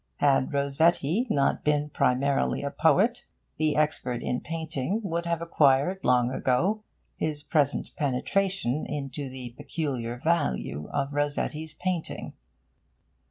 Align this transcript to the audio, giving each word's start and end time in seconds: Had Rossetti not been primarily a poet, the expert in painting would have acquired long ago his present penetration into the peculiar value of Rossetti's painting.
Had 0.17 0.51
Rossetti 0.51 1.27
not 1.29 1.63
been 1.63 1.91
primarily 1.91 2.63
a 2.63 2.71
poet, 2.71 3.23
the 3.59 3.75
expert 3.75 4.23
in 4.23 4.39
painting 4.41 4.99
would 5.03 5.27
have 5.27 5.43
acquired 5.43 6.03
long 6.03 6.31
ago 6.31 6.81
his 7.17 7.43
present 7.43 7.95
penetration 7.95 8.87
into 8.87 9.29
the 9.29 9.53
peculiar 9.57 10.17
value 10.23 10.89
of 10.91 11.13
Rossetti's 11.13 11.75
painting. 11.75 12.33